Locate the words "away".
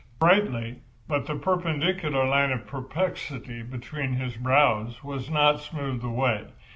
6.03-6.45